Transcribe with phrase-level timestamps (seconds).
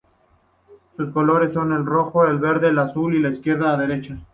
[0.97, 4.17] Sus colores son el rojo, el verde y el azul, de izquierda a derecha.